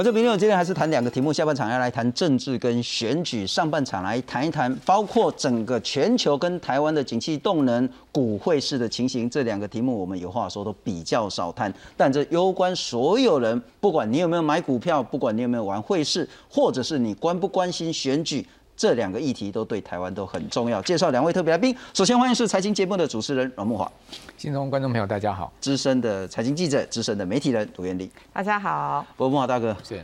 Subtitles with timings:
[0.00, 18.46] 我这明天我，今天还是谈两个题目，下半场要来谈政治跟选举，上半场来谈一谈包括整个全球跟台湾的景气动能、股汇市的情形，这两个题目我们有话说都比较少谈，但这攸关所有人，不管你有没有买股票，不管你有没有玩汇市，或者是你关不关心选举。
[18.80, 20.80] 这两个议题都对台湾都很重要。
[20.80, 23.92] 介绍两位特别来宾，首先欢迎是财经节目的主持人阮木华，
[24.38, 30.02] 新中观众朋友大家好，资深的财经记者、资深的媒体人卢元丽，大家好，不过木华大哥是，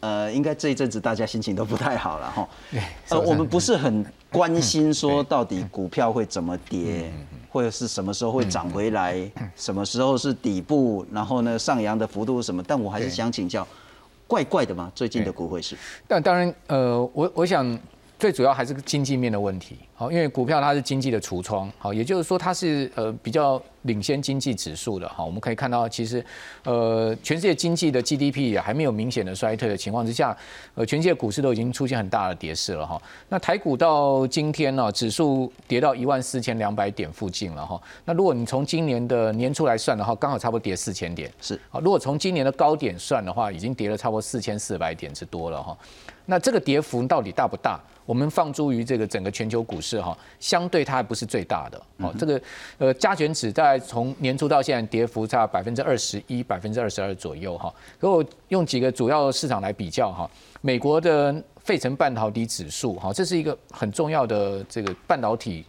[0.00, 2.48] 呃，应该这一阵子大家心情都不太好了哈。
[3.10, 7.12] 呃，我们不是很关心说到底股票会怎么跌，
[7.48, 9.16] 或者是什么时候会涨回来，
[9.54, 12.60] 什么时候是底部，然后呢上扬的幅度是什么？
[12.66, 13.64] 但我还是想请教，
[14.26, 14.90] 怪怪的嘛？
[14.96, 15.76] 最近的股汇市？
[16.08, 17.78] 但当然，呃，我我想。
[18.18, 26.24] 最主要还是经济面的问题，好，因为股票它是经济的橱窗，好，也就是说它是呃比较领先经济指数的，哈，我们可以看到其实，
[26.64, 30.36] 呃，全世界经济的 GDP 也还没有明显的衰退的情况之下，
[30.74, 33.00] 呃，全世界股市都已经出现很大的跌势了哈。
[33.28, 37.80] 那台股到今天呢，指数跌到一万四千两百点附近了哈。
[38.04, 45.76] 那如果你从今年的年初来算的话，刚好差不多跌四千点，是，啊，如果从今年的高点算的话，已经跌了差不多四千四百点之多了哈。
[46.28, 47.80] 那这个跌幅到底大不大？
[48.04, 52.14] 我们放诸于这个整个全球股市哈，相对它还不是最大的哦。
[52.16, 52.40] 这个
[52.78, 57.72] 呃加权指大概从年初到现在跌幅差百分之二十一、百分之二十二左右哈。
[58.00, 65.64] 如果用几个主要市场来比较哈，美国的费城半导体指数哈，这是一个很重要的这个半导体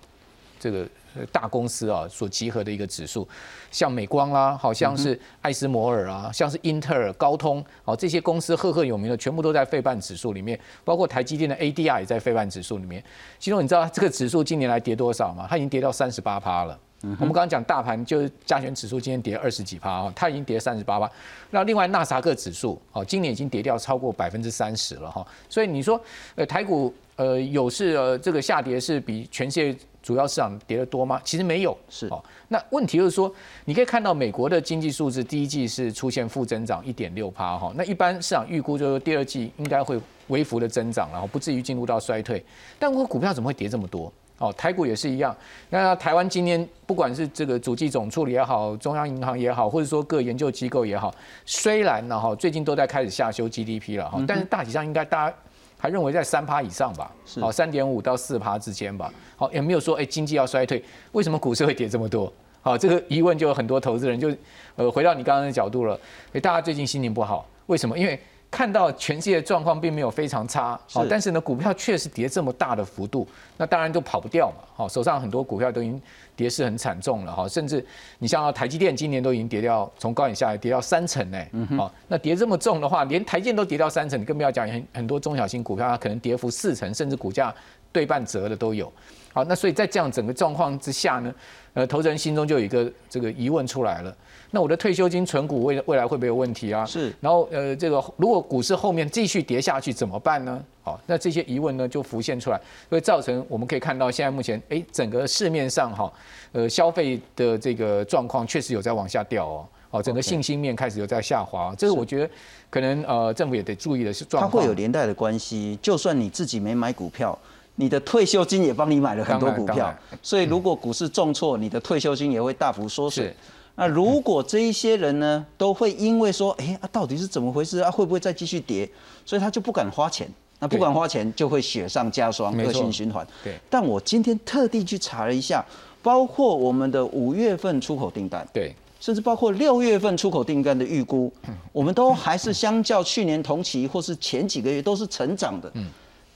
[0.59, 0.87] 这个。
[1.31, 3.27] 大公司啊所集合的一个指数，
[3.71, 13.03] 像美光啦，好像是艾斯摩尔啊，像是英特尔、高通，好这些公司赫赫有名的，全部都在费半指数里面，包括台积电的 ADR 也在费半指数里面。
[13.39, 15.47] 其中你知道这个指数今年来跌多少吗？
[15.49, 16.79] 它已经跌到三十八趴了。
[17.01, 21.09] 我们刚刚讲大盘就是加权指数今天跌二十几趴啊，它已经跌三十八趴。
[21.51, 25.25] 那另外纳萨克指数哦，今年已经跌掉超过百分之三十了哈。
[25.49, 25.99] 所以你说
[26.35, 29.79] 呃台股呃有是呃这个下跌是比全世界。
[30.03, 31.19] 主要市场跌得多吗？
[31.21, 32.23] 其实没有，是哦。
[32.47, 33.29] 那问题就是说，
[33.65, 37.73] 你可以看到美国的经济数字，第一季是出现负增长一点六趴哈。
[37.75, 42.41] 那一般市场预估就是第二季应该会微幅的增长，然后不至于进入到衰退。
[42.79, 44.09] 但我股票怎么会跌这么多？
[44.37, 45.35] 哦，台股也是一样。
[45.69, 51.13] 那台湾今天不管是这个主计总处理也好，中央银行也好，或者说各研究机构也好，
[51.45, 55.35] 虽然呢哈最近都在开始下修 GDP 了哈，但是大体上应该大家。
[55.79, 62.33] 还认为在三趴以上吧，好，三点五到四趴之间吧，好，也没有说哎经济要衰退，为什么股市会跌这么多？
[62.63, 64.35] 好，这个疑问就有很多投资人就，
[64.75, 65.95] 呃，回到你刚刚的角度了，
[66.33, 67.95] 哎，大家最近心情不好，为什么？
[67.95, 68.19] 因为
[68.49, 73.27] 看到全世界状况并没有非常差，好，但是呢，股票确实跌这么大的幅度，
[73.57, 76.01] 那当然都跑不掉嘛，好，手上很多股票都已经
[76.35, 77.85] 跌势很惨重了，哈，甚至
[78.19, 81.37] 你像台积电今年都已经跌掉，从高点下来跌到三成呢，
[81.77, 87.53] 好，那跌这么重的话，连台建都跌到三成，你更不要讲很很多中小型股票，它可能跌幅四成，甚至股价
[87.91, 88.91] 对半折的都有，
[89.33, 91.33] 好，那所以在这样整个状况之下呢，
[91.73, 94.15] 呃，投资人心中就有一个这个疑问出来了。
[94.49, 96.85] 那我的退休金存股未未来会不会有问题啊？
[96.85, 97.13] 是。
[97.19, 100.63] 然后呃，这个如果股市后面继续跌下去怎么办呢？
[100.81, 106.11] 好，那这些疑问呢就浮现出来，会造成我们可以看到现在目前哎整个市面上哈
[106.53, 112.29] 呃消费的这个状况确实有在往下掉哦，哦整个信心面开始有在下滑，这是我觉得
[112.69, 114.49] 可能呃政府也得注意的是状况。
[114.49, 117.37] 它会有连带的关系，就算你自己没买股票，
[117.79, 123.33] 你的退休金也帮你买了很多股票，所以如果股市重挫，你的退休金也会大幅缩水。
[123.75, 127.91] 那如果这一些人呢，都会因为说，哎，啊，到底是怎么回事啊？
[127.91, 128.89] 会不会再继续跌？
[129.23, 130.27] 所以他就不敢花钱。
[130.59, 133.25] 那不敢花钱，就会雪上加霜，恶性循环。
[133.43, 133.53] 对。
[133.69, 135.63] 但我今天特地去查了一下，
[136.01, 141.31] 包括我们的五月份出口订单，对，甚至包括六月份出口订单的预估，
[141.71, 145.71] 我们都还是相较去年同期或是前几个月都是成长的。
[145.75, 145.85] 嗯。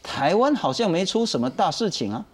[0.03, 2.25] 台湾好像没出什么大事情啊。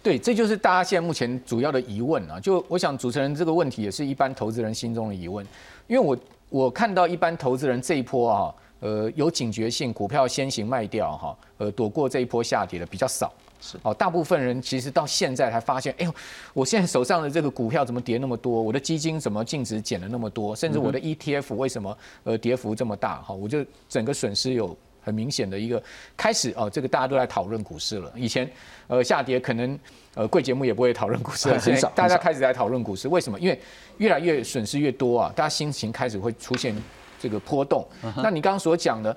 [0.00, 2.38] 对，这就是大家现在目前主要的疑问啊！
[2.38, 5.44] 就我想主持人这个问题也是一般投资人心中的疑问，
[5.88, 6.16] 因为我
[6.48, 16.14] 我看到一般投资人这一波啊，呃，有警觉性，股票先行卖掉哈，呃，躲过这一波下跌的比较少，是哦，大部分人其实到现在才发现，哎呦，
[16.54, 18.62] 我现在手上的这个股票怎么跌那么多？
[18.62, 20.54] 我的基金怎么净值减了那么多？
[20.54, 23.16] 甚至我的 ETF 为什么呃跌幅这么大？
[23.22, 24.74] 哈，我就整个损失有。
[25.08, 25.82] 很明显的一个
[26.16, 28.12] 开始哦，这个大家都在讨论股市了。
[28.14, 28.48] 以前
[28.86, 29.78] 呃下跌可能
[30.14, 31.88] 呃贵节目也不会讨论股市， 很少。
[31.94, 33.40] 大家开始在讨论股市，为什么？
[33.40, 33.58] 因为
[33.96, 36.76] 越来越损失越多啊，大家心情开始会出现
[37.18, 37.86] 这个波动。
[38.16, 39.16] 那你刚刚所讲的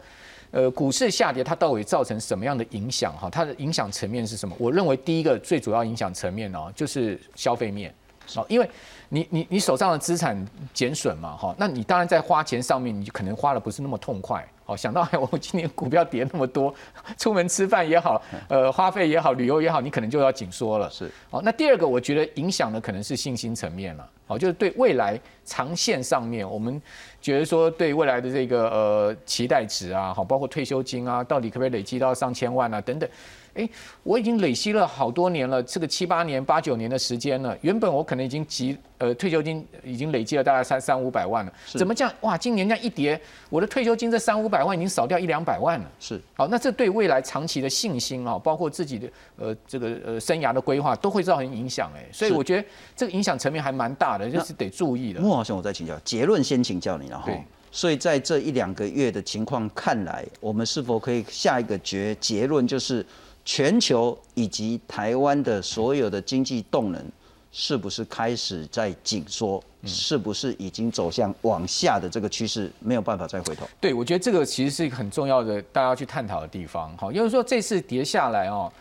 [0.52, 3.14] 呃股市下跌，它到底造成什么样的影响？
[3.18, 4.56] 哈，它的影响层面是什么？
[4.58, 7.94] 我认为第一个最主要影响层面哦，就是消费面。
[8.36, 8.70] 哦，因为
[9.10, 10.38] 你你你手上的资产
[10.74, 14.48] 减损嘛，哈，那你当然在花钱上面，你就可能花的不是那么痛快。
[14.72, 16.74] 哦，想到哎我今年股票跌那么多，
[17.18, 20.90] 出门吃饭也好，呃，花费也好，旅游也好，你可能就要紧缩了。
[20.90, 21.12] 是。
[21.30, 24.10] 好，那第二个，我觉得影响的可能是信心层面了。
[24.26, 26.82] 好，就是对未来长线上面，我们
[27.22, 33.10] 觉得说对未来的这个呃期待值啊，好，包括退休金啊，到底可不可以累积到上千万啊，等等。
[33.54, 33.70] 哎，
[34.04, 37.58] 我已经累积了好多年了，这个七八年、八九年的时间了。
[37.62, 42.14] 原本我可能已经积呃退休金已经累积了大概三三五百万了，怎么这样？
[42.22, 43.20] 哇，今年这样一跌，
[43.50, 45.92] 我的退休金这三五百万已经少掉一两百万了。
[46.00, 51.92] 是，好，那这对未来长期的信心啊，包括自己的呃这个呃生涯的规划，都会造成影响。
[51.94, 52.66] 哎，所以我觉得
[52.96, 55.20] 这个影响层面还蛮大的，就是得注意的。
[55.20, 57.30] 莫老师我再请教结论，先请教你了哈。
[57.70, 63.06] 所以在这一两个月的情况看来，我们是否可以下一个决结论就是？
[63.44, 67.04] 全球以及台湾的所有的经济动能，
[67.52, 69.64] 是不是开始在紧缩？
[69.84, 73.68] 是不是已经走向往下的这个趋势，没有办法再回头？
[73.80, 76.96] 对，我觉得这个其实是一个很重要的，大家要去探讨的地方。
[76.98, 78.72] 好，因为说这次跌下来哦。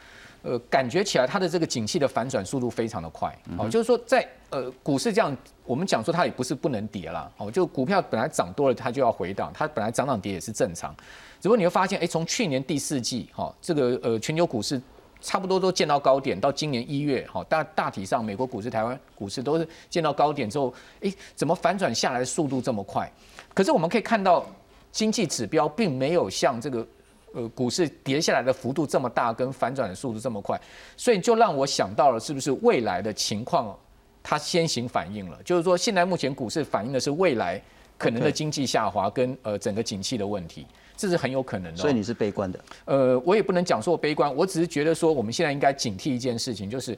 [0.42, 5.36] 呃，感觉起来它的这个景气的反转速度非常的快，好，就是说在呃股市这样，
[5.66, 10.96] 我们讲说它也不是不能跌了，哦，就股票本来涨多了它就要回档，它本来涨涨跌也是正常，
[11.40, 14.80] 只不过你会发现，哎，从去年第四季，哈，这个呃全球股市
[15.20, 23.10] 差不多都见到高点，到今年一月，哈，大大体上美国股市、台湾股市都是见到高点之后，哎，怎么反转下来的速度这么快？
[23.54, 24.46] 可是我们可以看到
[24.92, 26.86] 经济指标并没有像这个。
[27.32, 30.60] 呃，股市跌下来的幅度这么大，跟反转的速度这么快，
[30.96, 33.72] 所以就让我想到了，是不是未来的情况
[34.20, 35.40] 它先行反应了？
[35.44, 37.62] 就是说，现在目前股市反映的是未来
[37.96, 40.66] 可能的经济下滑跟呃整个景气的问题，
[41.00, 41.78] 这是很有可能的。
[41.78, 42.60] 所以你是悲观的？
[42.84, 46.96] 呃，我也不能讲说我悲观，我只是觉得说，我们现在应该警惕一件事情，就是。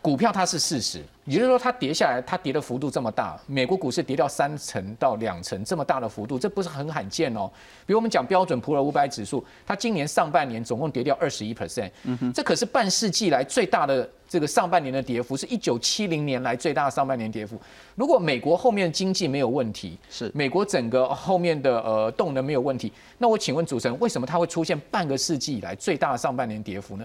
[0.00, 7.50] 股票它是事实，也就是说它跌下来，它跌的幅度这么大，美国股市跌掉三成到两成这么大的幅度，这不是很罕见哦。
[7.84, 11.90] 比如我们讲标准普尔五百指数，它今年上半年总共跌掉二十一 percent，
[12.32, 17.60] 这可是半世纪来最大的这个上半年的跌幅，是一九七零年来最大的上半年跌幅。
[17.96, 27.04] 如果美国后面经济没有问题，是美国整个后面的呃动能没有问题，那我请问主持人，为什么它会出现半个世纪以来最大的上半年跌幅呢？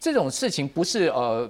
[0.00, 1.48] 这种事情不是呃。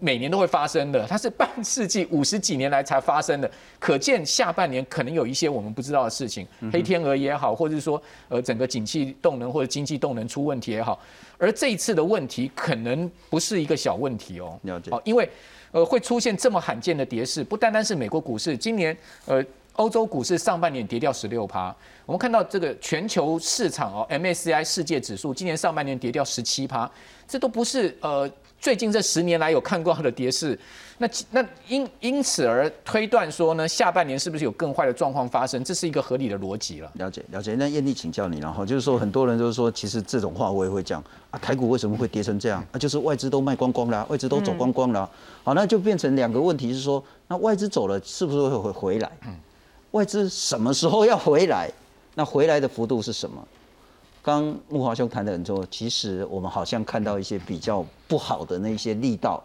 [0.00, 10.98] 每年都会发生的，它是半世纪五十几年来才发生的，可见下半年可能有一些我们不知道的事情，黑天鹅也好，或者是说呃整个景气动能或者经济动能出问题也好，
[11.36, 15.28] 而这一次的问题可能不是一个小问题哦，了解，因为
[15.70, 19.44] 呃会出现这么罕见的跌势，不单单是美国股市，今年呃
[19.74, 21.74] 欧洲股市上半年跌掉十六趴，
[22.06, 26.90] 我们看到这个全球市场哦 MSCI 世界指数今年上半年跌掉十七趴，
[27.28, 28.30] 这都不是呃。
[28.60, 30.58] 最近这十年来有看过的跌势，
[30.98, 35.64] 那那因因此而推断说呢，下半年是不是有更坏的状况发生？
[35.64, 36.92] 这是一个合理的逻辑了。
[36.96, 42.62] 了解了解，那艳丽请教你，然后就是说很多人就是说，其实这种话我也会讲啊，台股为什么会跌成这样？
[42.72, 45.08] 啊，就是外资都卖光光了，外资都走光光了。
[45.42, 49.10] 好，那就变成两个问题是说，那外资走了是不是会回回来？
[49.26, 49.34] 嗯，
[49.92, 51.70] 外资什么时候要回来？
[52.14, 53.42] 那回来的幅度是什么？
[54.22, 59.42] 刚木华兄谈的很多，其实我们好像看到一些比较不好的那些力道，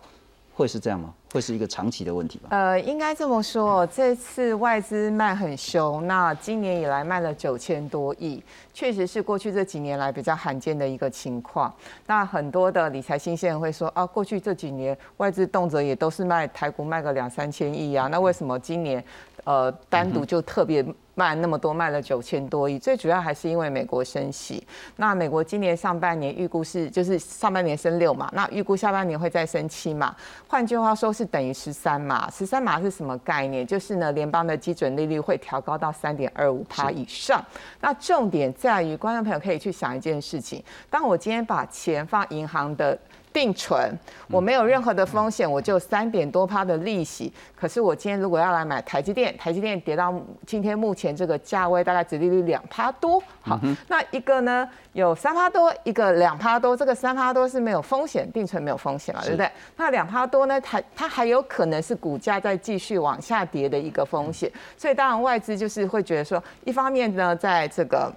[0.53, 1.13] 会是这样吗？
[1.32, 2.50] 会是一个长期的问题吗？
[2.51, 8.41] 呃，应该这么说，这次外资卖很凶，那今年以来卖了九千多亿，
[8.74, 11.74] 确实是过去这几年来比较罕见的一个情况。
[12.05, 19.03] 那很多的理财新鲜人会说，啊，过去这几年外资动辄也都是卖台股卖个两三千亿啊，那为什么今年？
[19.45, 20.83] 呃，单独就特别
[21.13, 24.65] 卖那么多，卖了九千多亿，最主要还是因为美国升息。
[24.97, 30.13] 那美国今年上半年预估是，就是上半年升六嘛，那预估下半年会再升七嘛。
[30.47, 32.29] 换句话说，是等于十三嘛。
[32.29, 33.65] 十三码是什么概念？
[33.65, 37.39] 就是呢，联邦的基准利率会调高到三点二五趴以上。
[37.79, 42.99] 那重点在于，观众朋友可以去想一件事情：当我今天把钱放银行的。
[43.35, 43.91] 定存，
[44.29, 47.33] 我没有任何的风险，我就三点多趴的利息。
[47.53, 50.13] 可是我今天如果要来买台积电，台积电跌到
[50.47, 53.21] 今天目前这个价位，大概只利率两趴多。
[53.41, 56.77] 好，那一个呢有三趴多，一个两趴多。
[56.77, 59.51] 这个三趴多是没有风险，定存没有风险嘛，对不对？
[59.75, 64.49] 那两趴多呢，它它还有可能是股价在继续往下跌的一个风险。
[64.77, 68.09] 所以当然外资就是会觉得说，一方面呢，在这个。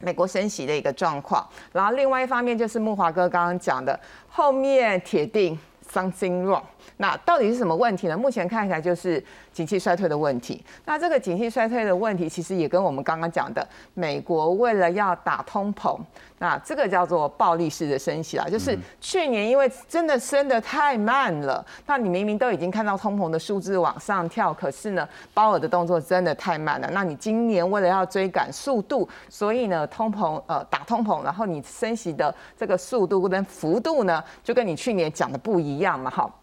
[0.00, 5.58] 美国升息的一个状况，然后另外一方面就是木华哥刚刚讲的，后面铁定
[5.92, 6.62] something wrong。
[6.96, 8.16] 那到底是什么问题呢？
[8.16, 10.64] 目前看起来就是景气衰退的问题。
[10.84, 15.98] 那这个景气衰退的问题，其实也跟我们刚刚讲的，美国为了要打通膨，
[16.38, 18.46] 那这个叫做暴力式的升息啦。
[18.50, 26.88] 就是去年因为真的升得太慢了，那你明明都已经看到通膨的数字往上跳，可是呢，鲍尔的动作真的太慢了。
[26.92, 36.40] 那你今年为了要追赶速度，所以呢，通膨呃打通膨，然后你升息的这个速度跟幅度呢，就跟你去年讲的不一样嘛，好。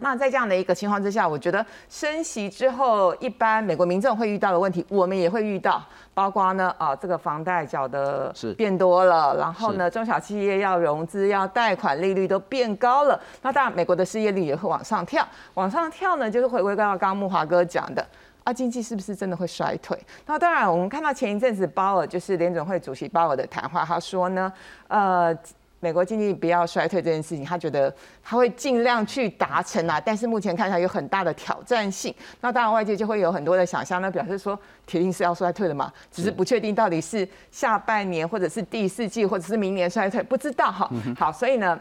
[0.00, 5.82] 那在这样的一个情况之下，我觉得升息之后，一般美国民众会遇到的问题，我们也会遇到，
[6.14, 18.06] 包括呢，啊，这个房贷缴的变多了，然后呢，中小企业要融资、要贷款利率都变高了，那当然美国的失业率也会往上跳，往上跳呢，就是回归到刚刚木华哥讲的，
[18.44, 19.98] 啊，经济是不是真的会衰退？
[20.26, 24.52] 那当然，我们看到前一阵子鲍尔就是联总会主席鲍尔的谈话，他说呢，
[24.86, 25.36] 呃。
[25.80, 32.12] 美国经济不要衰退这件事情，他觉得他会尽量去达成啊，但是目前看起来有很大的挑战性。
[32.40, 40.90] 那当然外界就会有很多的想象，那表示说铁定是要衰退的嘛，只是不确定到底是下半年或者是第四季或者是明年衰退，不知道哈。
[41.16, 41.78] 好，所以呢，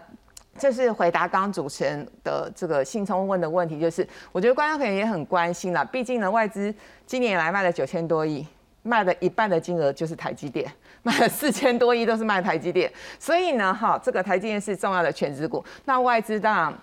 [0.60, 6.74] 这是回答刚刚主持人的这个信聪问的问题，就是我觉得观众可能也很关心啦，毕竟呢外资
[7.08, 8.46] 今年来卖了九千多亿。
[8.84, 10.66] 卖了一半的金额就是台积电，
[11.04, 15.64] 卖了四千多亿都是卖台积电，所以呢，哈，这个台积电是重要的全值股。
[15.86, 16.74] 那外资当然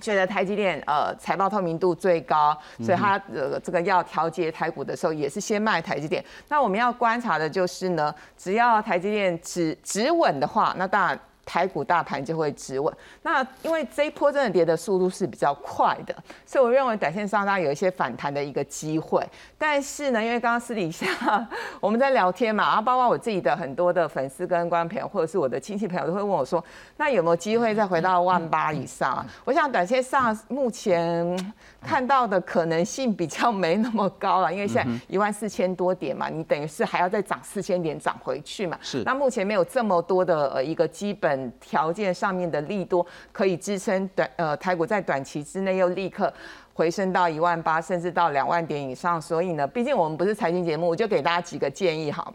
[0.00, 6.24] 觉得台积电呃财报透明度最高，所以它呃这个要调节台股的时候也是先卖台积电。
[6.48, 11.18] 那我们要观察的就是呢，只要台积电止止稳的话，那当然。
[11.46, 12.92] 台股大盘就会止稳。
[13.22, 19.24] 那因为这一波真的跌的速度是比较快的，所以我认为短线上大家有一些反弹的一个机会。
[19.56, 21.06] 但是呢，因为刚刚私底下
[21.80, 26.62] 我们在聊天嘛，然后包括我自己的很多的粉丝跟观众朋友，或者是我的亲戚朋友都会问我说，
[26.96, 29.14] 那有没有机会再回到万八以上？
[29.14, 38.76] 啊我想短线上目前看到的可能性比较没那么高了，因为现在一万四千多点嘛，你等于是还要再涨四千点涨回去嘛。
[38.82, 39.04] 是。
[39.04, 41.35] 那目前没有这么多的呃一个基本。
[41.60, 46.32] 条件上面的利多可以支撑短呃台股在短期之内又立刻
[46.74, 49.20] 回升到一万八，甚至到两万点以上。
[49.20, 52.32] 所以呢，毕竟我们不是财经节目，我就给大家几个建议哈。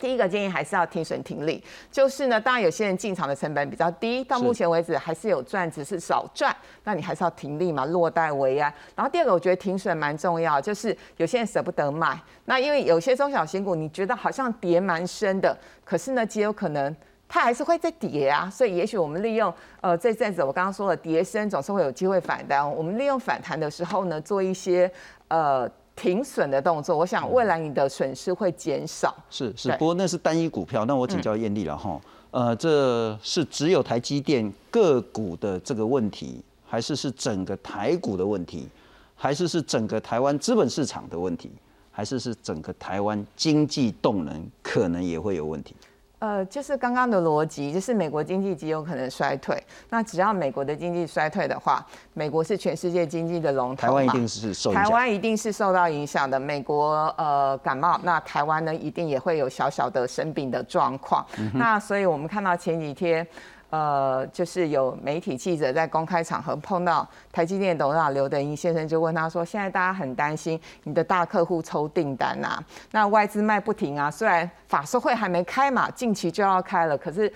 [0.00, 6.54] 第一个建议还是要停损停利，就是呢，当然有些人进场的成本比较低，到目前为止还是有赚，只是少赚，
[6.84, 8.72] 那你还是要停利嘛，落袋为安。
[8.94, 16.94] 然后第二个，我觉得停损蛮重要，就是有些人舍不得卖，那因为有些中小型股你觉得好像跌蛮深的，可是呢，极有可能。
[17.32, 22.68] 它还是会再跌啊，所以也许我们利用呃这阵子我刚刚说了，跌升总是会有机会反弹。
[22.68, 24.90] 我们利用反弹的时候呢，做一些
[25.28, 29.14] 呃停损的动作，我想未来你的损失会减少。
[29.30, 32.00] 是是，不过那是单一股票，那我请教艳丽了哈，
[32.32, 38.68] 呃，这是只有台积电个股的这个问题，还是是整个台股的问题，
[39.14, 41.48] 还是是整个台湾资本市场的问题，
[41.92, 45.76] 还是是整个台湾经济动能可能也会有问题？
[46.20, 49.60] 呃，就是刚刚的逻辑，就是美国经济极有可能衰退。
[49.88, 51.84] 那只要美国的经济衰退的话，
[52.14, 56.38] 美国是全世界经济的龙头台湾一定是受台湾一定是受到影响的。
[56.38, 61.26] 美国呃感冒，那台湾呢一定也会有小小的生病的状况。
[61.54, 63.26] 那所以我们看到前几天。
[63.70, 77.32] 呃，就是有媒体记者在公开场合碰到台积电董事长刘德英先生，就问他说：“现在大家很担心你的大客户抽订单啊，那外资卖不停啊，虽然法说会还没开嘛，近期就要开了，可是。”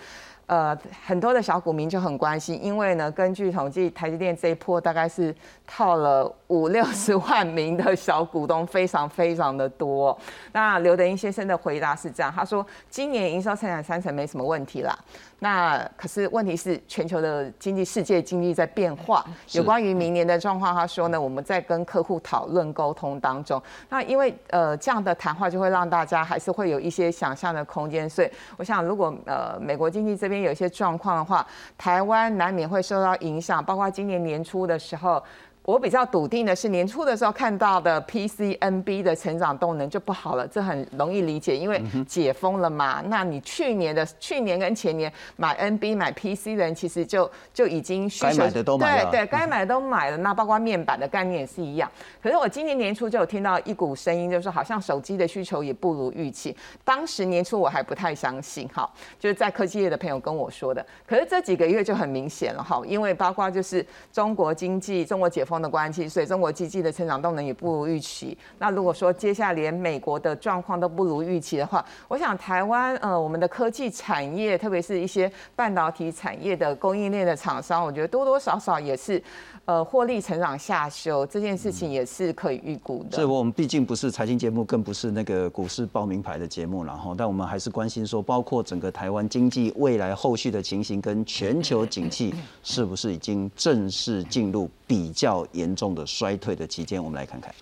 [0.46, 5.34] 呃，很多的小股民就很关心，因为呢，根据统计，台积电这一波大概是
[5.66, 10.16] 套了五六十万名的小股东，非常非常的多。
[10.52, 14.96] 那刘德英先生的回答是这样，他说：今年营收成长三成没什么问题啦。
[15.40, 19.24] 那可是问题是全球的经济、世界经济在变化。
[19.52, 23.60] 有关于明年的状况，他说呢，我们在跟客户讨论沟通当中。
[23.88, 28.08] 那因为呃这样的谈话就会让大家还是会有一些想象的空间。
[28.08, 31.46] 所以我想，如果呃美国经济这边有一些状况的话，
[31.76, 35.22] 台湾难免会受到影响，包括今年年初的时候。
[35.64, 43.02] 我比较笃定的是，年初的时候看到的 PCNB 的成长动能就不好了，这很容易理解，因为解封了嘛。
[43.06, 50.18] 那你去年的去年跟前年买 NB 买 PC 的人，其实就就已经需求对对，该买的都买了。
[50.18, 51.90] 那包括面板的概念也是一样。
[52.22, 56.54] 可是我今年年初就有听到一股声音，就是说好像手机的需求也不如预期。
[56.84, 58.86] 当时年初我还不太相信，哈，
[59.18, 60.84] 就是在科技业的朋友跟我说的。
[61.06, 65.53] 可是这几个月就很明显了，哈，因为包括就是中国经济、中国解封。
[65.54, 68.36] 通的关系，所以中国经济的成长动能也不如预期。
[68.58, 79.22] 那如果说接下来连美国的状况都不如预期的话，我想台湾呃我们的科技产业，特别是一些半导体产业的供应链的厂商，我觉得多多少少也是。
[79.66, 83.16] 呃，获利成长下修这件事情也是可以预估的。
[83.16, 97.02] 是我们毕竟不是财经节目，更不是那个股市报名牌的节目，然后，但我们还是关心说，包括整个台湾经济未来后续的情形，跟全球景气 是不是已经正式进入比较严重的衰退的期间？
[97.02, 97.54] 我们来看看。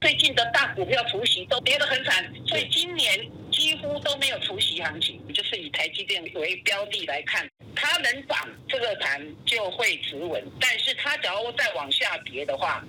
[0.00, 5.20] 最近的大股票除息都跌得很惨，所以今年几乎都没有除息行情。
[5.34, 12.84] 就是以台积电为标的来看，它能涨，这个盘就会止稳；但是它只要再往下跌的话，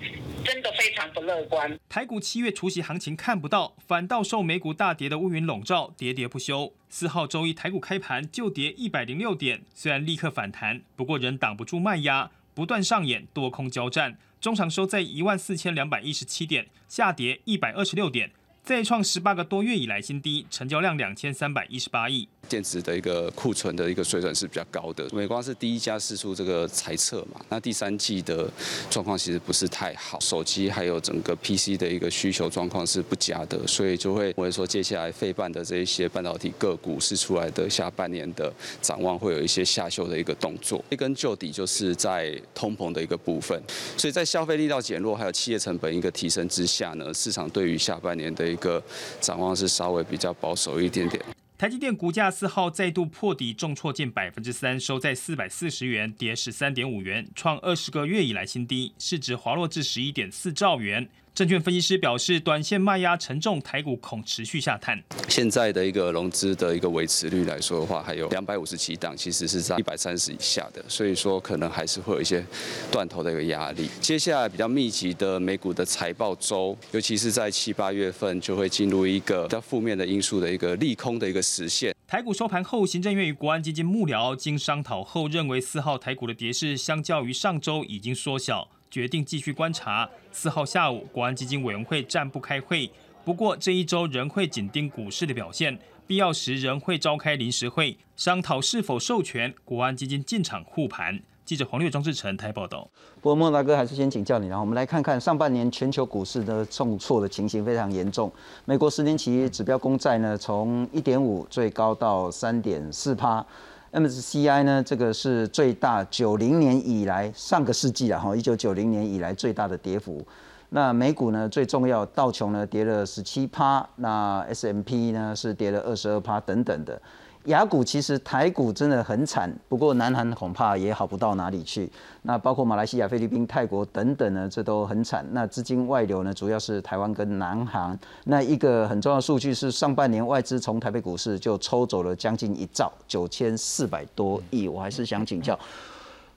[0.45, 1.79] 真的非常不乐观。
[1.89, 6.73] 台股七月除息行情看不到，反倒受美股大跌的乌云笼罩，喋喋不休。
[6.91, 14.17] 四号周一台股开盘就跌一百零六点，虽然立刻反弹，不过仍挡不住卖压，不断上演多空交战。
[14.41, 18.31] 中场收在一万四千两百一十七点，下跌一百二十六点。
[18.63, 22.27] 再创十八个多月以来新低，成交量两千三百一十八亿。
[22.47, 25.07] 电子的一个库存的一个水准是比较高的。
[25.11, 27.39] 美光是第一家试出这个猜测嘛？
[27.49, 28.49] 那第三季的
[28.89, 38.51] 状况其实不是太好，手机还有整个 PC 的一个需求状况是不佳的，所以就会我会说接下来费半的这一些半导体个股是出来的下半年的
[38.81, 40.83] 展望会有一些下修的一个动作。
[40.89, 43.61] 一根旧底就是在通膨的一个部分，
[43.95, 48.83] 所以在消费力道减弱还有企业成本一个提升之下呢，市场对于下半年的一个
[49.21, 51.23] 展望是稍微比较保守一点点。
[51.57, 61.09] 台积电股价四号再度破底，重挫近百分之三，收在四百四十元，跌十三点五元，创二十个月以来新低，市值滑落至十一点四兆元。
[61.39, 65.01] 证券分析师表示，短线卖压沉重，台股恐持续下探。
[65.29, 72.45] 现在的一个融资的一个维持率来说的话，还有两百五十七档，其实是在一百三十以下的，所以说可能还是会有一些
[72.91, 73.89] 断头的一个压力。
[74.01, 81.95] 接下来比较密集的美股的财报周，尤其是在七八月份，就会进入一个比较负面的因素的一个利空的一个实现。
[82.05, 88.67] 台股收盘后，行政院与国安基金幕僚经商讨后，认为四号台股的跌势相较于上周已经缩小。
[88.89, 90.09] 决定继续观察。
[90.31, 92.89] 四号下午，国安基金委员会暂不开会，
[93.23, 101.19] 不过这一周仍会紧盯股市的表现，必要时仍会召开临时会，商讨是否授权国安基金进场护盘。
[101.45, 102.87] 记者黄略、庄志成台报道。
[103.15, 108.31] 不过莫大哥还是先请教你，然后我们来看看上半年全球股市的重挫的情形非常严重。
[108.65, 113.43] 美国十年期指标公债呢，从一点五最高到三点四趴。
[113.91, 120.23] MSCI 呢，这个是最大九零年以来上个世纪啊，哈，一九九零年以来最大的跌幅。
[120.69, 127.01] 那美股呢，最重要，道琼呢跌了十七趴，那 SMP 呢是跌了二十二趴等等的。
[127.45, 131.89] 雅股其实台股真的很惨，不过南韩恐怕也好不到哪里去。
[132.23, 135.25] 那包括马来西亚、菲律宾、泰国等等呢，这都很惨。
[135.31, 137.97] 那资金外流呢，主要是台湾跟南韩。
[138.25, 144.67] 那一个很重要的数据是，上半年外资从台北股市就抽走了将近一兆九千四百多亿。
[144.67, 145.57] 我还是想请教，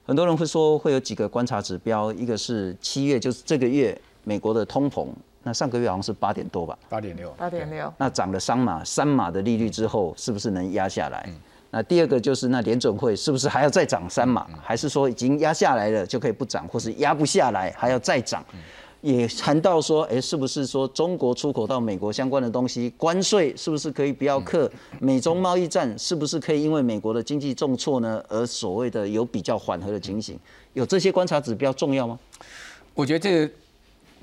[0.05, 5.07] 很多人会说会有几个观察指标，一个是七月，就是这个月美国的通膨。
[5.43, 7.93] 那上个月好像是八点多吧，八点六，八点六。
[7.97, 11.29] 那涨了三码，三码的利率之后，是不是能压下来？
[11.69, 18.41] 那第二个就是那联准会是不是还要再涨三码，还是说已经压下来了就可以不涨，或是压不下来还要再涨？
[19.01, 24.71] 也谈到说，哎，是不是说中国出口到美国相关的东西关税是不是可以不要克？
[24.99, 30.39] 美中贸易战是不是可以因为美国的经济重挫呢，而所谓的有比较缓和的情形？
[30.71, 32.17] 有这些观察指标重要吗？
[32.93, 33.53] 我觉得这个。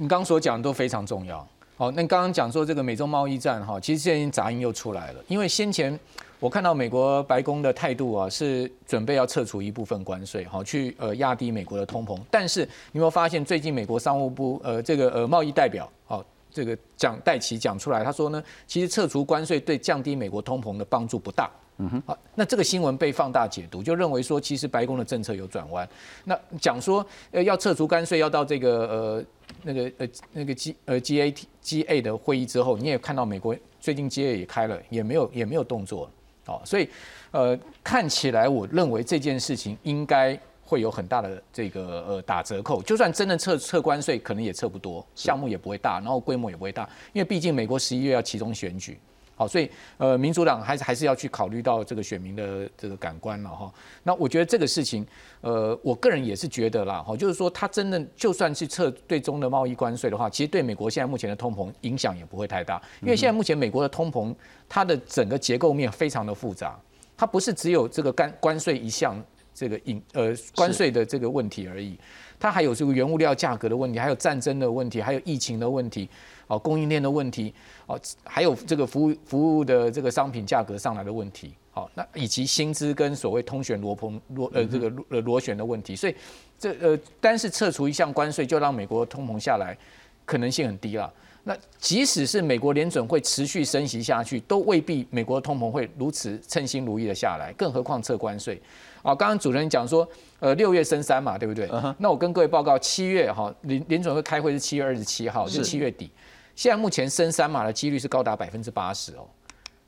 [0.01, 1.47] 你刚所讲的都非常重要。
[1.77, 5.23] 好，那刚刚讲说这个美洲贸易战哈，其实现在杂音又出来了。
[5.29, 5.99] 因为先前
[6.39, 12.19] 我看到美国白宫的态度啊，是准备要撤除一部分关税，好去呃压低美国的通膨。
[12.31, 12.61] 但是
[12.93, 21.51] 你有没有发现，最近美国商务部呃这个呃贸易代表好这个讲戴奇讲出来，他说呢，其实撤除关税对降低美国通膨的帮助不大。
[21.83, 25.89] 嗯哼，好，那这个新闻被放大解读，就认为说其实白宫的政策有转弯。
[26.25, 29.25] 那讲说呃要撤除关税，要到这个呃。
[29.65, 36.09] 那个呃那个 G 呃 G A T G A 的会议之后，你也看到美国最近 G A 也开了，也没有也没有动作，
[36.47, 36.89] 哦，所以
[37.33, 40.39] 呃看起来我认为这件事情应该
[40.70, 48.96] 会有很大的这个呃打折扣，就算真的撤撤关税，可能也撤不多，项目也不会大，然后规模也不会大，因为毕竟美国十一月要其中选举。
[49.35, 53.72] 好，所以呃，民主党还是还是要去考虑到这个选民的这个感官了哈。
[54.04, 55.04] 那我觉得这个事情，
[55.40, 64.35] 呃，我个人也是觉得啦，哈，就是说他真的就算是撤对中的贸易关税的话，其实对美国现在目前的通膨影响也不会太大，因为现在目前美国的通膨
[64.68, 66.78] 它的整个结构面非常的复杂，
[67.16, 69.18] 它不是只有这个干关税一项
[69.61, 71.99] 这个引呃关税的这个问题而已。
[72.38, 76.09] 它还有这个原物料价格的问题，还有战争的问题，还有疫情的问题，
[76.46, 77.53] 哦，供应链的问题，
[77.85, 86.14] 哦，还有这个服务服务的这个商品价格上来的问题，好，那以及薪资跟所谓通选螺棚螺呃这个呃螺旋的问题，所以
[86.59, 89.77] 这呃单是撤除一项关税就让美国通膨下来，
[90.25, 91.12] 可能性很低了。
[91.44, 98.61] 那即使是美国联准会持续升息下去，都未必美国通膨会如此称心如意的下来，更何况撤关税。
[99.03, 100.07] 啊，刚刚主持人讲说，
[100.40, 101.70] 呃，六月升三嘛，对不对？
[101.96, 106.11] 那我跟各位报告，七月哈联联准会开会是七月二十七号，是七月底。
[106.55, 109.26] 现在目前升三码的几率是高达百分之八十哦，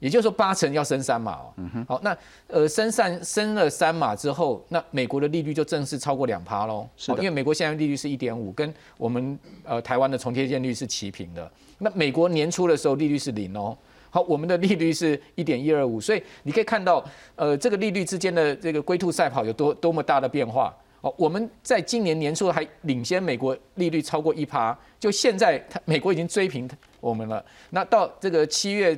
[0.03, 1.53] 也就是说八成要升三码哦。
[1.59, 2.17] 嗯好，那
[2.49, 6.89] 呃升三升了三码之后，那美国的利率就正式超过两趴喽。
[6.97, 11.49] 是的因为美国现在利率是一点五，跟我们呃台湾的重贴现率是齐平的。
[11.79, 13.79] 那美国年初的时候利率是零哦。
[14.11, 17.03] 好，我们的利率是一点一二五，所以你可以看到，
[17.37, 20.77] 呃，这个利率之间的这个龟兔赛跑有多多么大的变化。
[21.01, 26.69] 哦，我们在今年年初还领先美国利率超过一趴，就现在它美国已经追平
[27.01, 27.45] 我们了。
[27.71, 28.97] 那到这个七月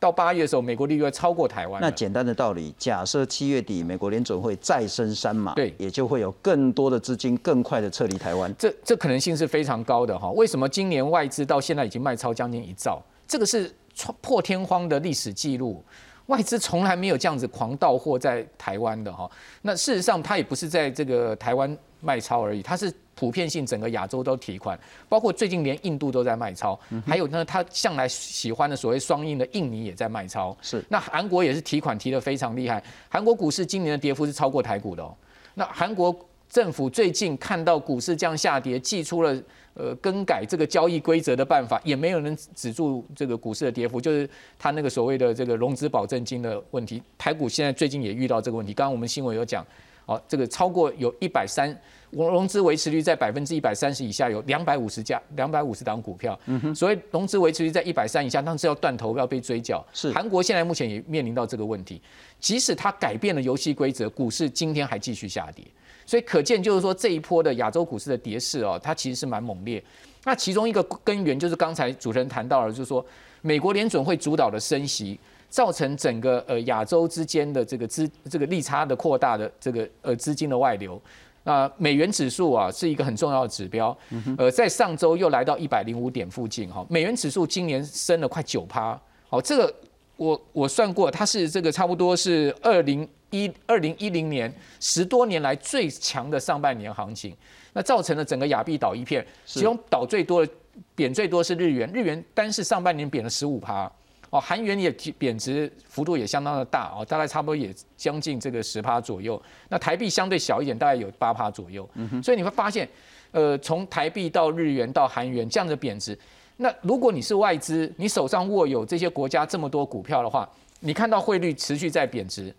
[0.00, 1.80] 到八月的时候，美国利率会超过台湾。
[1.80, 8.54] 那简单的道理，假设七月底美国联准会再升三码，对也就会有更多的资金更快的撤离台湾。
[8.58, 10.30] 这这可能性是非常高的哈。
[10.30, 13.02] 为什么今年外资到现在已经卖超将近一兆？
[13.26, 15.82] 这个是创破天荒的历史记录。
[16.26, 19.30] 外资从来没有这样子狂到货在台湾的哈。
[19.62, 24.78] 那事实上，它也不是在这个台湾卖超而已，它是普遍性整个亚洲都提款，
[25.08, 30.56] 包括最近连印度都在卖超，还有呢，他向来喜欢的所谓双印的印尼也在卖超。
[30.62, 35.12] 是那韩国也是提款提得非常厉害，韩国股市今年的跌幅是超过台股的哦。
[35.54, 36.16] 那韩国
[36.48, 39.36] 政府最近看到股市这样下跌，寄出了
[39.74, 47.02] 呃更改这个交易规则的办法，也没有人止住这个股市的跌幅，就是他那个所谓的这个融资保证金的问题。
[47.18, 49.66] 台股现在最近也遇到这个问题，刚刚我们新闻有讲，
[50.06, 51.76] 哦，这个超过有一百三
[52.10, 56.38] 融资维持率在百分之一百三十以下，有两百五十家两百五十档股票，
[56.74, 59.84] 所以融资维持率在一百三以下，那是要断头要被追缴。
[59.92, 62.00] 是韩国现在目前也面临到这个问题，
[62.40, 65.64] 即使它改变了游戏规则，股市今天还继续下跌。
[66.06, 69.82] 所以可见，就是说这一波的亚洲股市的跌势哦，它其实是蛮猛烈。
[70.24, 73.04] 那其中一个根源就是刚才主持人谈到了，就是说
[73.42, 81.00] 美国联准会主导的升息，造成整个呃亚洲之间的这个资这个利差的扩大的这个呃资金的外流。
[81.48, 83.96] 那美元指数啊是一个很重要的指标，
[84.36, 86.84] 呃，在上周又来到一百零五点附近哈。
[86.90, 89.74] 美元指数今年升了快九趴，好，这个
[90.16, 97.34] 我我算过，它是这个差不多是二零一二零一零年十多年来最强的上半年行情，
[97.72, 100.52] 那造成了整个亚币倒一片，其中倒最多的
[100.94, 103.90] 贬最多是日元，日元单是上半年贬了十五趴。
[104.30, 109.40] 哦，韩元也贬值幅度也相当的大哦，大概差不多也将近这个十趴左右。
[109.68, 111.88] 那台币相对小一点，大概有八趴左右。
[111.94, 112.88] 嗯所以你会发现，
[113.32, 116.18] 呃，从台币到日元到韩元这样的贬值，
[116.58, 120.48] 那如果你是外资，你手上握有这些国家这么多股票的话，
[120.80, 122.54] 你看到汇率持续在贬值，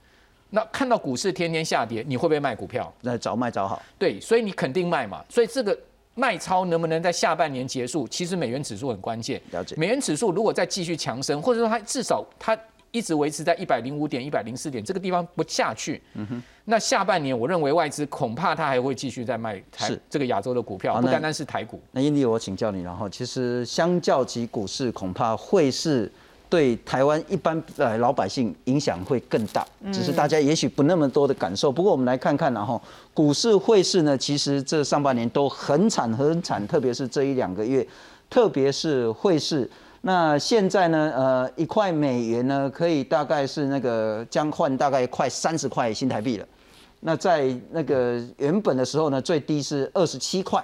[0.50, 2.92] 那看到股市天天下跌，你会不会卖股票？
[3.02, 5.24] 那早卖早好，对，所以你肯定卖嘛。
[5.30, 5.78] 所以这个
[6.20, 8.06] 卖超能不能在下半年结束？
[8.10, 9.42] 其实美元指数很关键。
[9.52, 9.76] 了解。
[9.78, 12.58] 美元指数如果再继续强升，或者说它至少它
[12.92, 16.02] 一直维持在一百零五点、一百零四点这个地方不下去，
[16.66, 21.80] 那下半年我认为外资恐怕它还会继续在卖台是这个亚洲的股票，不单单是台股。
[21.92, 26.12] 那英利，我请教你，然后其实相较起股市，恐怕会是
[26.50, 31.72] 对台湾一般呃老百姓影响会更大，只是大家也许不那么多的感受。
[31.72, 32.82] 不过我们来看看，然后
[33.14, 37.88] 股市汇市呢，其实这上半年都很惨很惨，特别是这一两个月，
[38.30, 39.70] 特别是汇市。
[40.02, 46.48] 那现在呢，呃，一块美元呢，可以大概是那个将换大概快三十块新台币了。
[47.02, 50.64] 那在那个原本的时候呢，最低是二十七块。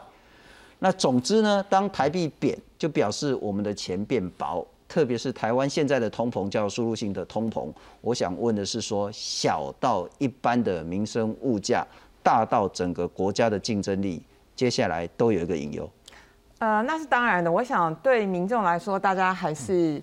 [0.80, 7.71] 那总之呢，当台币贬，就表示我们的钱变薄，特别是台湾现在的通膨叫输入性的通膨。
[8.02, 11.86] 我想问的是说，小到一般的民生物价，
[12.21, 14.21] 大到整个国家的竞争力，
[14.56, 15.89] 接下来都有一个隐忧。
[16.60, 17.52] 呃，那是当然的。
[17.52, 20.02] 我想对民众来说，大家还是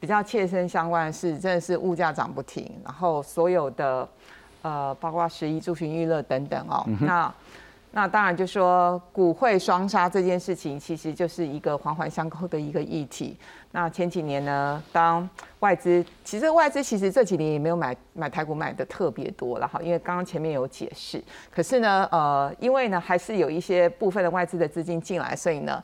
[0.00, 4.08] 比较切身相关的是，真的是物价涨不停，然后所有的
[4.62, 6.84] 呃，包括十一住行娱乐等等哦。
[7.00, 7.32] 那
[7.92, 13.36] 那当然就说股汇双杀这件事情，其实就是一个环环相扣的一个议题。
[13.70, 15.28] 那前几年呢，当
[15.60, 21.22] 外资其实外资其实这几年也没有买买台股买的特别多了哈，因为刚刚前面有解释。
[21.50, 25.82] 可是呢，呃，因为呢还是有一些部分的外资的资金进来，所以呢，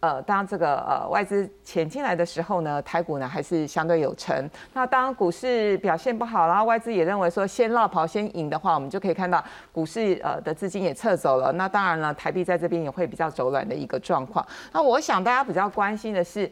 [0.00, 4.48] 呃，当这个呃外资钱进来的时候呢，台股呢还是相对有成。
[4.72, 11.50] 那当股市表现不好，然后外资也认为说先落跑先赢的话，我们就可以看到股市呃的资金也撤走了。
[11.50, 14.46] 那当然了，台币在这边也会比较走软的一个状况。
[14.72, 16.48] 那我想大家比较关心的是，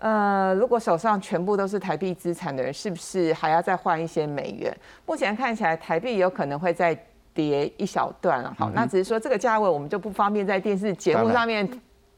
[0.00, 4.76] 呃，如果手上全部都是台币资产的人，是不是还要再换一些美元？
[5.06, 6.98] 目前看起来台币有可能会再
[7.32, 8.52] 跌一小段了。
[8.58, 11.68] 好，那只是说这个价位我们就不方便在电视节目上面。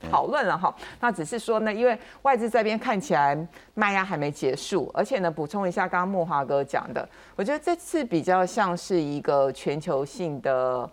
[0.08, 3.36] 讨论了哈，那只是说呢，因为外资这边看起来
[3.74, 10.88] 卖压还没结束，而且呢，补充一下刚刚木华哥讲的，我觉得这次比较像是一个全球性的。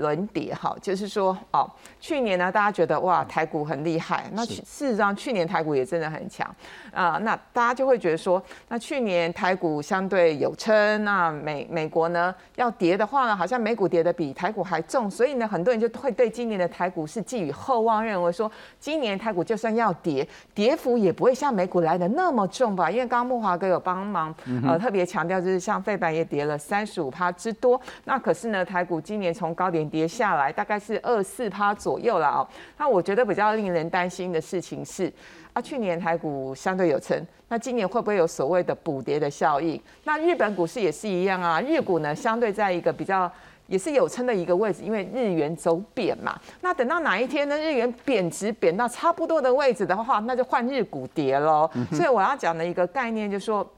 [0.00, 6.46] 轮跌哈，就是说哦，去年呢，大家觉得哇，台股很厉害，那事实上去年台股也真的很强
[6.92, 22.90] 啊，那大家就会觉得说，那去年台股相对有撑，那美美国呢要跌的话呢，好像美股跌的比台股还重，所以呢，很多人就会对今年的台股是寄予厚望，认为说今年台股就算要跌，跌幅也不会像美股来的那么重吧？
[22.90, 24.34] 因为刚刚木华哥有帮忙
[24.64, 29.89] 呃特别强调，就是像费板也跌了三十五趴之多，那可是呢，台股今年从高点。
[29.90, 32.48] 跌下来大概是二四趴左右了哦。
[32.78, 35.12] 那我觉得比较令人担心的事情是，
[35.52, 39.78] 啊，去年台股相对有成，那今年会不会有所谓的补跌的效应？
[40.04, 43.30] 那日本股市也是一样啊，日股呢相对在一个比较
[43.66, 46.38] 也是有撑的一个位置，因为日元走贬嘛。
[46.60, 51.70] 那等到哪一天呢，日元贬值贬到差不多的位置的话，那就换日股跌喽。
[51.92, 53.68] 所以我要讲的一个概念就是说，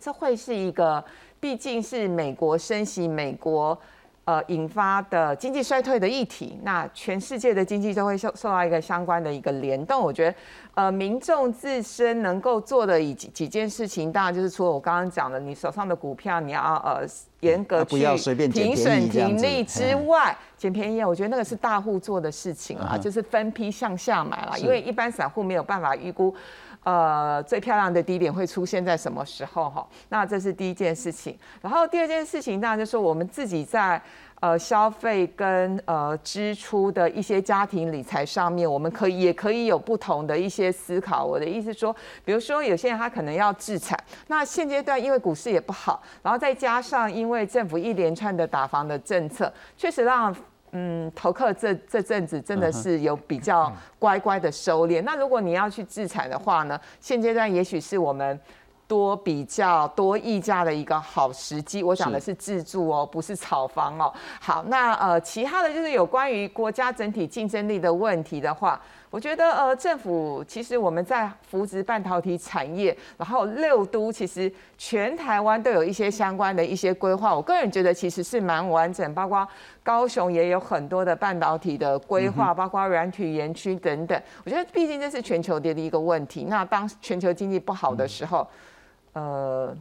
[0.00, 1.04] 这会是一个，
[1.38, 3.78] 毕竟是美国升息，美国。
[4.26, 10.02] 呃，引发的经济衰退的议题，那全世界的经济都会受受到一个相关的一个联动。
[10.02, 10.36] 我觉得，
[10.74, 17.06] 呃，民众自身能够做的几几件事情，当然就是除了我刚刚讲的，你手上的股票你要呃
[17.38, 18.00] 严格去
[18.48, 26.34] 停损停利之外，捡便宜，我觉得那个是大户做的事情啊，就是分批向下买了，因为一般散户没有办法预估。
[26.86, 29.68] 呃，最漂亮的低点会出现在什么时候？
[29.68, 31.36] 哈，那这是第一件事情。
[31.60, 34.00] 然后第二件事情，当然就是我们自己在
[34.38, 41.24] 呃消费跟呃支出的一些家庭理财上面，我们可以也可以有不同的一些思考。
[41.24, 41.92] 我的意思说，
[42.24, 50.32] 比如说有些人他可能要自产，那现阶段因为股市也不好，然后再加上因为政府一连串的打房的政策，确实让。
[50.78, 55.00] 嗯，投客这这阵子真的是有比较乖乖的收敛。
[55.02, 58.38] 那如果你要去自产的话呢，现阶段也许是我们
[58.86, 61.82] 多比较多溢价的一个好时机。
[61.82, 64.12] 我讲的是自住哦，不是炒房哦。
[64.38, 68.78] 好，那呃，其他的就是有关于国家整体竞争力的问题的话。
[69.16, 77.34] 我觉得呃，政府其实我们在扶植半导体产业，然后六都其实全台湾都有一些相关的一些规划。
[77.34, 79.48] 我个人觉得其实是蛮完整，包括
[79.82, 84.22] 高雄也有很多的半导体的规划，包括软体园区等等。
[84.44, 86.44] 我觉得毕竟这是全球的一个问题。
[86.50, 88.46] 那当全球经济不好的时候，
[89.14, 89.74] 呃。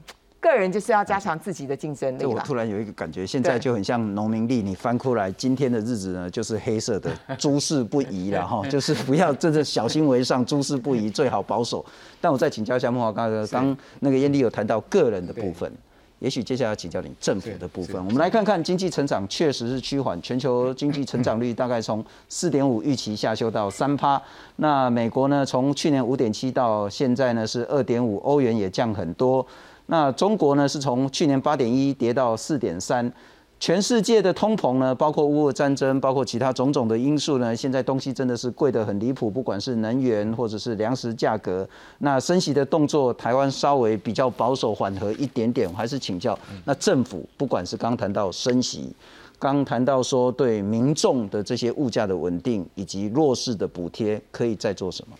[0.49, 2.25] 个人就是要加强自己的竞争力。
[2.25, 11.83] 我突然有一个感觉，现在就很像农民历，你翻过来，今天的日子呢，就是黑色的，诸事不宜了 哈，就是不要真的小心为上，诸事不宜，最好保守。
[12.21, 15.71] 但我再请教一下莫华哥，刚那个燕丽有谈到个人的部分，
[16.19, 17.95] 也许接下来请教你政府的部分。
[17.97, 24.21] 我们来看看经济成长确实是趋缓，全球经济成长率大概从 四点五预期下修到三趴。
[24.57, 29.45] 那美国呢，从去年五点七到现在呢是二点五，欧元也降很多。
[29.87, 33.11] 那中国呢，是从去年八点一跌到四点三，
[33.59, 41.67] 全世界的通膨呢，包括乌俄战争，包括其他种种的因素呢，现在东西真的是贵得很离谱，不管是能源或者是粮食价格。
[41.99, 48.91] 那升息的动作，台湾稍微比较保守缓和一点点，还是请教，那政府不管是刚谈到升息，
[49.37, 55.15] 刚谈到说对民众的这些物价的稳定以及弱势的补贴，可以再做什么？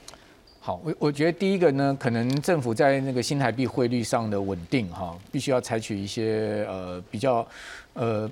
[0.65, 7.47] 好，我我觉得第一个呢，可能政府在那个新台币汇率上的稳定哈，必须要采取一些呃比较
[7.93, 8.27] 呃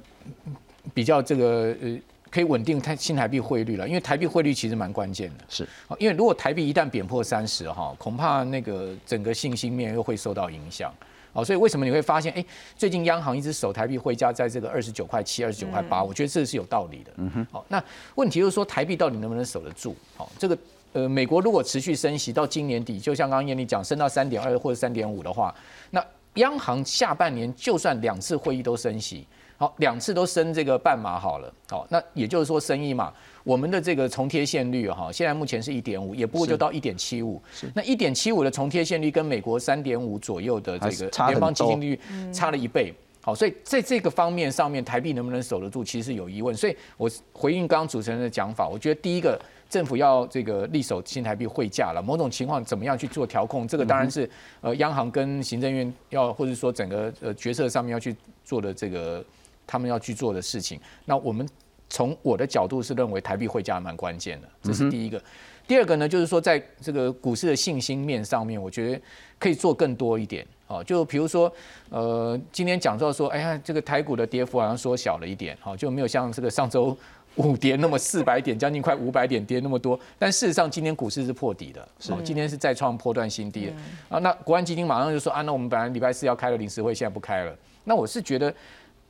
[0.96, 1.96] 比较这个呃
[2.32, 5.44] 可以稳定台新台币汇率了，因为台币汇率其实蛮关键的。
[5.48, 5.68] 是，
[6.00, 10.92] 因为如果台币一旦贬破三十哈，恐怕那个整个信心面又会受到影响。
[11.34, 12.44] 好，所以为什么你会发现，哎，
[12.76, 17.12] 最近央行一直守台币汇价在这个二十九块七、二十九块八，我觉得这是有道理的。
[17.18, 17.48] 嗯哼。
[17.52, 17.84] 好，那
[18.16, 19.96] 问题就是说台币到底能不能守得住？
[20.18, 20.58] 好，这个。
[20.94, 25.54] 呃，美国如果持续升息到今年底，就像刚刚艳丽讲，升到三点二或者三点五的话，
[25.90, 26.04] 那
[26.36, 29.28] 央行下半年就算两次会议都升息，
[29.58, 33.12] 好，两次都升这个半码好了，好，那也就是说升一码，
[33.44, 37.42] 我们的这个重贴现率哈，现在目前是一点五，也不过就到一点七五，
[37.74, 42.00] 那一点七五的重贴现率跟美国三点五左右的这个联邦基金率
[42.32, 49.40] 差了一倍，好，所以在这个方面上面，台币能不能守得住，其实是有疑问，所以我回应刚刚主持人的讲法，我觉得第一个。
[49.74, 53.68] 政府要这个力守新台币汇价了，某种情况怎么样去做调控？
[53.68, 54.30] 这个当然是
[54.62, 59.26] 呃央行跟行政院要或者说整个呃决策上面要去做的这个
[59.66, 60.80] 他们要去做的事情。
[61.06, 61.50] 那我们
[61.90, 65.20] 从我的角度是认为台币汇价蛮关键的，这是第一个。
[65.66, 69.02] 第二个呢，就是说在这个股市的信心面上面，我觉得
[69.40, 70.46] 可以做更多一点。
[70.68, 71.52] 哦，就比如说，
[71.90, 76.98] 呃，今天讲到说，哎呀，这个台股的跌幅好像缩小了一点，好，就没有像这个上周
[77.36, 80.00] 五跌那么四百点，将近快五百点跌那么多。
[80.20, 83.72] 但事实上，今天股市是破底的，是，今天是再创破断新低。
[84.10, 87.56] 啊，那国安基金马上就说，啊，那我们本来礼拜四要开的临时会，现在不开了。
[87.84, 88.54] 那我是觉得，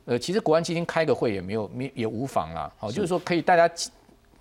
[0.04, 2.72] 呃，其实国安基金开个会也没有，没也无妨啦。
[2.78, 3.72] 好，就是说可以大家。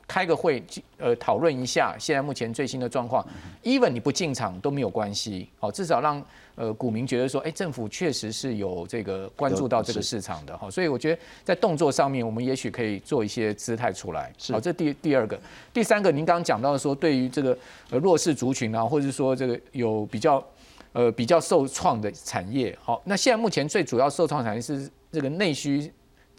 [0.07, 0.61] 开个会，
[0.97, 3.25] 呃，讨论一下现在目前最新的状况。
[3.63, 6.23] even 你不进场都没有关系，好，至少让
[6.55, 10.69] 呃股民觉得说，哎，政府确实是有这个关注到这个市场的哈。
[10.69, 14.31] 所以我觉得在动作上面，我们也许可以做一些姿态出来。
[14.51, 15.39] 好，这第第二个，
[15.73, 17.57] 第三个，您刚刚讲到说，对于这个
[17.89, 20.43] 呃弱势族群啊，或者说这个有比较
[20.91, 25.91] 呃比较受创的产业，好，那现在目前最主要受创产业是这个内需。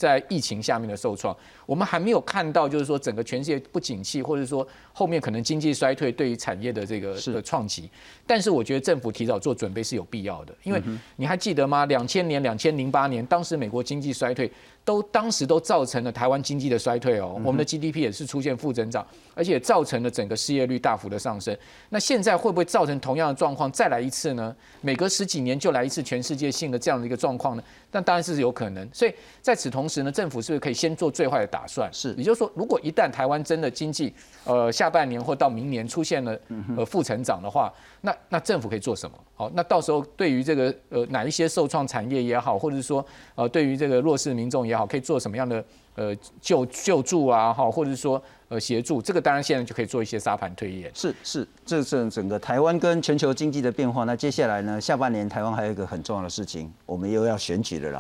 [0.05, 7.89] 在疫情下面的受创，我们还没有看到，就是说整个全世界不景气，或者说后面可能经济衰退对于产业的这个的创击。
[8.27, 10.83] 但是我觉得政府提早做准备是有必要的，因为
[11.17, 11.87] 你还记得吗？
[11.87, 14.51] 两千年、两千零八年，当时美国经济衰退。
[14.85, 21.57] 都当时都造成了台湾经济的衰退哦，我们的 GDP 也是出现负增长，而且造成了整个失业率大幅的上升。
[21.89, 24.55] 那现在会不会造成同样的状况再来一次呢？
[24.83, 27.63] 每隔十几年就来一次全世界性的这样的一个状况呢？
[27.91, 28.87] 那当然是有可能。
[28.93, 31.89] 所以在此同时呢，政府是不是可以先做最坏的打算？
[31.91, 34.13] 是，也就是说，如果一旦台湾真的经济
[34.45, 36.39] 呃下半年或到明年出现了
[36.77, 37.73] 呃负成长的话，
[38.05, 39.19] 那那政府可以做什么？
[39.35, 45.65] 好，那到时候对于这个呃哪一些受创产业也好，或者是说呃对于这个弱势民众也好，可以做什么样的
[45.95, 47.51] 呃救救助啊？
[47.51, 50.91] 哈，或者是说呃协助，这个当然现在就可以做一些沙盘推演。
[50.95, 54.05] 是是，这是整个台湾跟全球经济的变化。
[54.05, 57.93] 那接下来呢，下半年台湾还有一个很重要的事情，我们又要选举了啦。